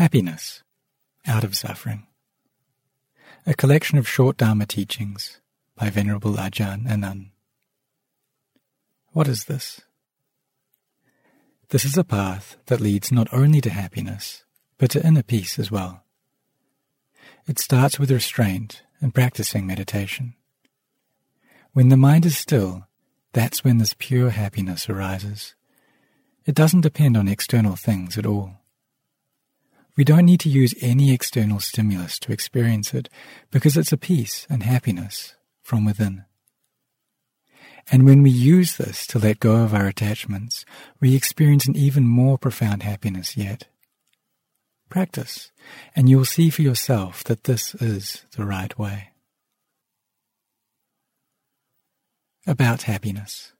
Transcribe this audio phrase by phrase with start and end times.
[0.00, 0.62] Happiness
[1.26, 2.06] Out of Suffering.
[3.44, 5.42] A collection of short Dharma teachings
[5.76, 7.32] by Venerable Ajahn Anan.
[9.12, 9.82] What is this?
[11.68, 14.42] This is a path that leads not only to happiness,
[14.78, 16.02] but to inner peace as well.
[17.46, 20.32] It starts with restraint and practicing meditation.
[21.74, 22.86] When the mind is still,
[23.34, 25.54] that's when this pure happiness arises.
[26.46, 28.59] It doesn't depend on external things at all.
[30.00, 33.10] We don't need to use any external stimulus to experience it
[33.50, 36.24] because it's a peace and happiness from within.
[37.92, 40.64] And when we use this to let go of our attachments,
[41.00, 43.68] we experience an even more profound happiness yet.
[44.88, 45.52] Practice,
[45.94, 49.10] and you will see for yourself that this is the right way.
[52.46, 53.52] About happiness.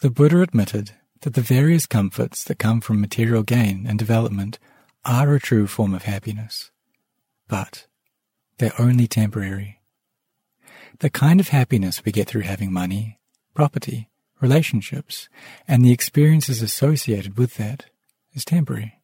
[0.00, 0.90] The Buddha admitted
[1.22, 4.58] that the various comforts that come from material gain and development
[5.04, 6.70] are a true form of happiness,
[7.48, 7.86] but
[8.58, 9.80] they're only temporary.
[11.00, 13.18] The kind of happiness we get through having money,
[13.54, 14.08] property,
[14.40, 15.28] relationships,
[15.66, 17.86] and the experiences associated with that
[18.32, 19.00] is temporary.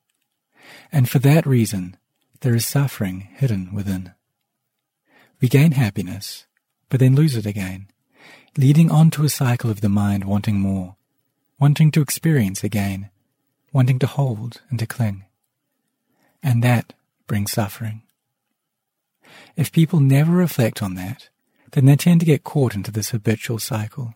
[0.92, 1.96] And for that reason,
[2.40, 4.12] there is suffering hidden within.
[5.40, 6.46] We gain happiness,
[6.88, 7.88] but then lose it again,
[8.56, 10.96] leading on to a cycle of the mind wanting more,
[11.58, 13.10] wanting to experience again,
[13.72, 15.24] wanting to hold and to cling
[16.42, 16.94] and that
[17.26, 18.02] brings suffering.
[19.56, 21.28] If people never reflect on that,
[21.72, 24.14] then they tend to get caught into this habitual cycle.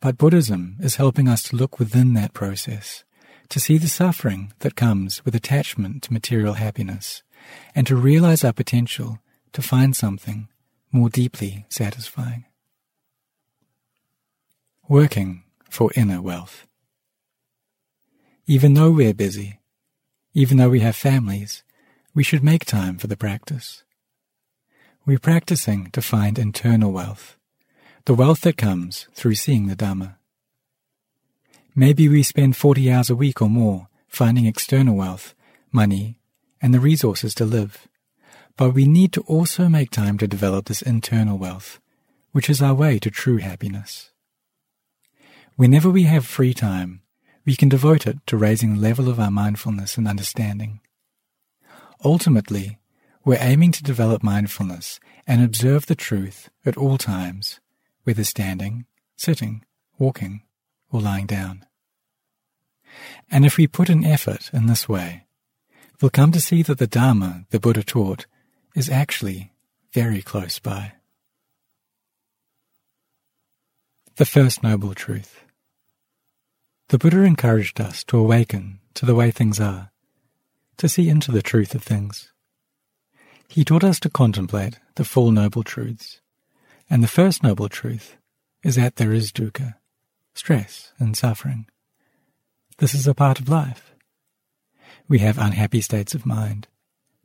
[0.00, 3.04] But Buddhism is helping us to look within that process,
[3.48, 7.22] to see the suffering that comes with attachment to material happiness,
[7.74, 9.18] and to realize our potential
[9.52, 10.48] to find something
[10.92, 12.44] more deeply satisfying.
[14.88, 16.66] Working for inner wealth.
[18.46, 19.58] Even though we're busy,
[20.36, 21.64] even though we have families,
[22.14, 23.84] we should make time for the practice.
[25.06, 27.38] We're practicing to find internal wealth,
[28.04, 30.16] the wealth that comes through seeing the Dhamma.
[31.74, 35.34] Maybe we spend 40 hours a week or more finding external wealth,
[35.72, 36.18] money,
[36.60, 37.88] and the resources to live.
[38.58, 41.80] But we need to also make time to develop this internal wealth,
[42.32, 44.10] which is our way to true happiness.
[45.54, 47.00] Whenever we have free time,
[47.46, 50.80] we can devote it to raising the level of our mindfulness and understanding.
[52.04, 52.78] Ultimately,
[53.24, 57.60] we're aiming to develop mindfulness and observe the truth at all times,
[58.02, 58.84] whether standing,
[59.16, 59.64] sitting,
[59.98, 60.42] walking,
[60.90, 61.64] or lying down.
[63.30, 65.26] And if we put an effort in this way,
[66.00, 68.26] we'll come to see that the Dharma the Buddha taught
[68.74, 69.52] is actually
[69.92, 70.92] very close by.
[74.16, 75.45] The First Noble Truth
[76.88, 79.90] the Buddha encouraged us to awaken to the way things are,
[80.76, 82.32] to see into the truth of things.
[83.48, 86.20] He taught us to contemplate the Four Noble Truths,
[86.88, 88.16] and the first Noble Truth
[88.62, 89.74] is that there is dukkha,
[90.34, 91.66] stress and suffering.
[92.78, 93.94] This is a part of life.
[95.08, 96.68] We have unhappy states of mind,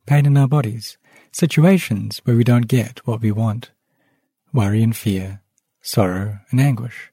[0.07, 0.97] pain in our bodies,
[1.31, 3.71] situations where we don't get what we want,
[4.51, 5.41] worry and fear,
[5.81, 7.10] sorrow and anguish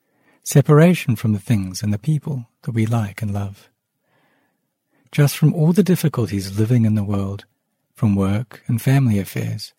[0.49, 3.69] separation from the things and the people that we like and love.
[5.13, 7.45] Just from all the difficulties living in the world,
[7.95, 9.75] from work and family affairs,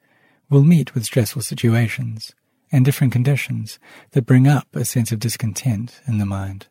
[0.47, 2.35] we'll meet with stressful situations
[2.72, 3.79] and different conditions
[4.12, 6.68] that bring up a sense of discontent in the mind.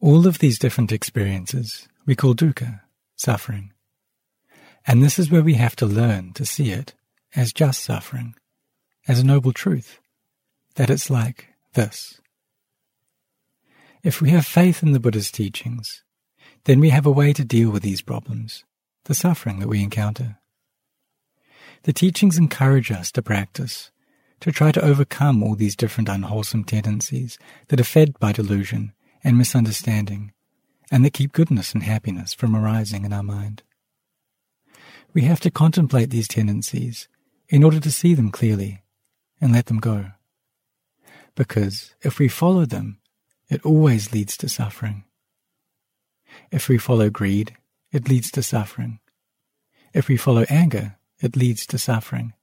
[0.00, 2.80] All of these different experiences we call dukkha,
[3.14, 3.74] suffering.
[4.86, 6.94] And this is where we have to learn to see it
[7.36, 8.36] as just suffering,
[9.06, 10.00] as a noble truth,
[10.76, 12.22] that it's like this.
[14.02, 16.04] If we have faith in the Buddha's teachings,
[16.64, 18.64] then we have a way to deal with these problems,
[19.04, 20.38] the suffering that we encounter.
[21.82, 23.90] The teachings encourage us to practice,
[24.40, 27.38] to try to overcome all these different unwholesome tendencies
[27.68, 28.92] that are fed by delusion
[29.24, 30.32] and misunderstanding,
[30.90, 33.62] and that keep goodness and happiness from arising in our mind.
[35.12, 37.08] We have to contemplate these tendencies
[37.48, 38.82] in order to see them clearly
[39.40, 40.12] and let them go.
[41.34, 43.00] Because if we follow them,
[43.48, 45.04] it always leads to suffering.
[46.50, 47.56] If we follow greed,
[47.90, 49.00] it leads to suffering.
[49.94, 52.34] If we follow anger, it leads to suffering.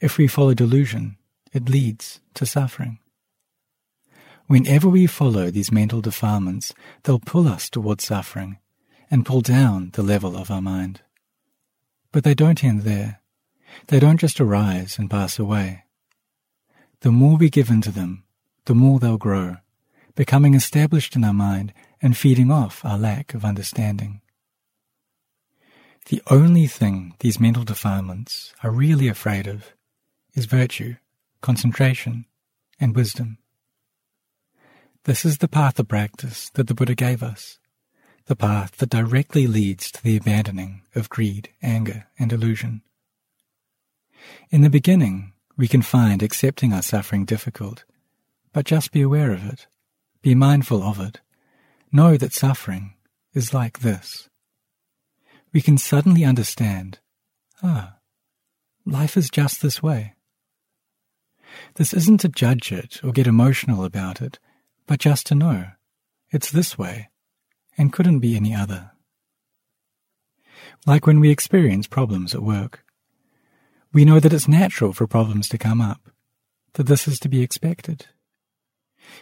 [0.00, 1.18] If we follow delusion,
[1.52, 2.98] it leads to suffering.
[4.46, 8.58] Whenever we follow these mental defilements, they'll pull us towards suffering
[9.10, 11.02] and pull down the level of our mind.
[12.10, 13.20] But they don't end there.
[13.88, 15.84] They don't just arise and pass away.
[17.00, 18.24] The more we give in to them,
[18.64, 19.58] the more they'll grow
[20.14, 24.20] becoming established in our mind and feeding off our lack of understanding.
[26.06, 29.72] The only thing these mental defilements are really afraid of
[30.34, 30.96] is virtue,
[31.40, 32.26] concentration,
[32.80, 33.38] and wisdom.
[35.04, 37.58] This is the path of practice that the Buddha gave us,
[38.26, 42.82] the path that directly leads to the abandoning of greed, anger, and illusion.
[44.50, 47.84] In the beginning, we can find accepting our suffering difficult,
[48.52, 49.66] but just be aware of it,
[50.22, 51.20] be mindful of it,
[51.90, 52.94] know that suffering
[53.34, 54.28] is like this.
[55.52, 57.00] We can suddenly understand,
[57.62, 57.96] ah,
[58.86, 60.14] life is just this way.
[61.74, 64.38] This isn't to judge it or get emotional about it,
[64.86, 65.66] but just to know
[66.30, 67.10] it's this way
[67.76, 68.92] and couldn't be any other.
[70.86, 72.84] Like when we experience problems at work.
[73.92, 76.10] We know that it's natural for problems to come up,
[76.74, 78.06] that this is to be expected.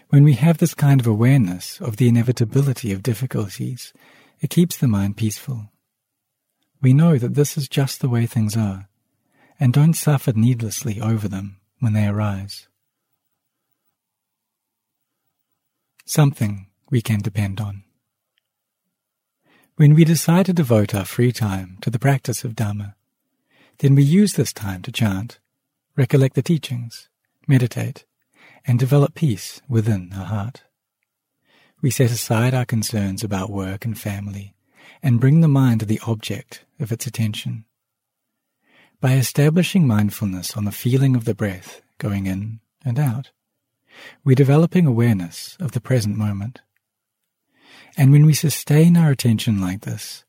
[0.08, 3.92] When we have this kind of awareness of the inevitability of difficulties,
[4.40, 5.70] it keeps the mind peaceful.
[6.82, 8.88] We know that this is just the way things are,
[9.58, 12.68] and don't suffer needlessly over them when they arise.
[16.06, 17.84] Something we can depend on.
[19.76, 22.94] When we decide to devote our free time to the practice of Dhamma,
[23.78, 25.38] then we use this time to chant,
[25.96, 27.08] recollect the teachings,
[27.46, 28.04] meditate,
[28.66, 30.62] and develop peace within our heart.
[31.82, 34.54] We set aside our concerns about work and family
[35.02, 37.64] and bring the mind to the object of its attention.
[39.00, 43.30] By establishing mindfulness on the feeling of the breath going in and out,
[44.24, 46.60] we're developing awareness of the present moment.
[47.96, 50.24] And when we sustain our attention like this,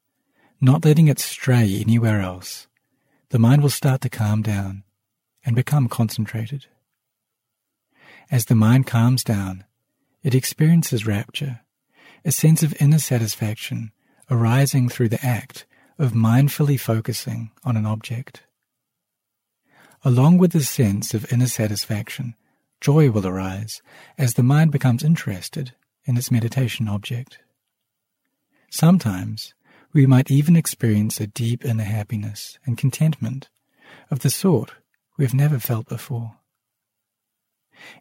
[0.59, 2.67] not letting it stray anywhere else,
[3.29, 4.83] the mind will start to calm down
[5.45, 6.67] and become concentrated.
[8.31, 9.65] As the mind calms down,
[10.23, 11.59] it experiences rapture,
[12.23, 13.91] a sense of inner satisfaction
[14.29, 15.65] arising through the act
[15.99, 18.43] of mindfully focusing on an object.
[20.05, 22.35] Along with this sense of inner satisfaction,
[22.79, 23.81] joy will arise
[24.17, 25.73] as the mind becomes interested
[26.05, 27.39] in its meditation object.
[28.69, 29.53] Sometimes
[29.91, 33.49] we might even experience a deep inner happiness and contentment
[34.09, 34.71] of the sort
[35.17, 36.37] we've never felt before.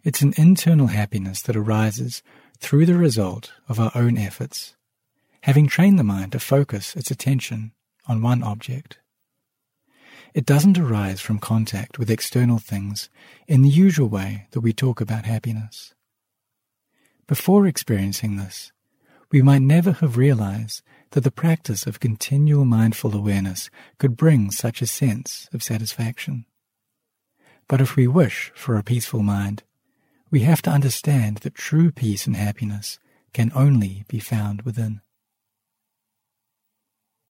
[0.03, 2.23] It's an internal happiness that arises
[2.59, 4.77] through the result of our own efforts,
[5.43, 7.73] having trained the mind to focus its attention
[8.07, 8.99] on one object.
[10.35, 13.09] It doesn't arise from contact with external things
[13.49, 15.95] in the usual way that we talk about happiness.
[17.27, 18.73] Before experiencing this,
[19.33, 20.83] we might never have realized
[21.13, 26.45] that the practice of continual mindful awareness could bring such a sense of satisfaction.
[27.69, 29.63] But if we wish for a peaceful mind,
[30.31, 32.99] we have to understand that true peace and happiness
[33.33, 35.01] can only be found within.